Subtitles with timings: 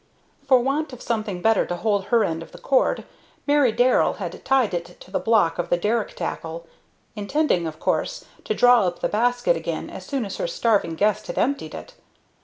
[0.47, 3.03] For want of something better to hold her end of the cord,
[3.45, 6.65] Mary Darrell had tied it to the block of the derrick tackle,
[7.15, 11.27] intending, of course, to draw up the basket again as soon as her starving guest
[11.27, 11.93] had emptied it.